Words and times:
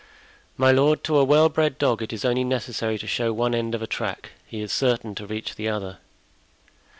"My 0.57 0.71
lord, 0.71 1.03
to 1.03 1.19
a 1.19 1.23
well 1.23 1.47
bred 1.47 1.77
dog 1.77 2.01
it 2.01 2.11
is 2.11 2.25
only 2.25 2.43
necessary 2.43 2.97
to 2.97 3.05
show 3.05 3.31
one 3.31 3.53
end 3.53 3.75
of 3.75 3.83
a 3.83 3.85
track; 3.85 4.31
he 4.47 4.59
is 4.59 4.73
certain 4.73 5.13
to 5.13 5.27
reach 5.27 5.53
the 5.53 5.69
other." 5.69 5.99